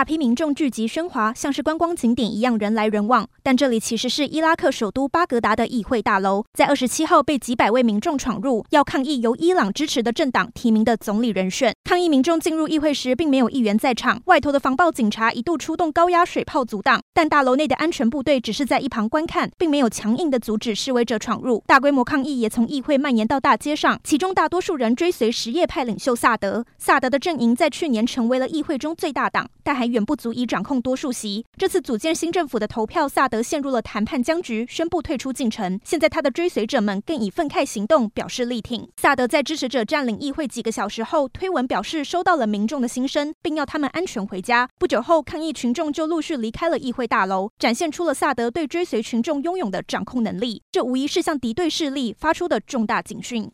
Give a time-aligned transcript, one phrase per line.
[0.00, 3.28] 大批民众聚集喧哗，像是观光景点一样人来人往。
[3.42, 11.74] 但这里其实是伊拉克首都巴格达的议会大楼，在二十七号被几百位民众闯入，要抗议由伊朗支持的政党提名的总理人选。
[11.84, 21.62] 抗议民众进入议会时，并没有议员在场，外头的防暴警察一度出动高压水炮阻挡，但大楼内的安全部队只是在一旁观看，并没有强硬的阻止示威者闯入。
[21.66, 26.64] 大规模抗议也从议会蔓延到大街上，其中大多数人追随什叶派领袖萨德。
[26.78, 31.44] 萨德的阵营在去年成为了议会中最大党，但还远不足以掌控多数席。
[31.56, 35.78] 这次组建新政府的投票，萨德陷入了谈判僵局，宣布退出进程。
[35.84, 38.88] 现在他的追随者们更以愤慨行动表示力挺。
[38.96, 44.68] 萨德在支持者占领议会几个小时后，推文表示收到了民众的心声，并要他们安全回家。
[44.78, 50.62] 不久后，抗议群众就陆续离开了议会大楼，展现出了萨德对追随群众拥有的掌控能力。
[50.72, 53.48] 这无疑是向敌对势力发出的重大警讯。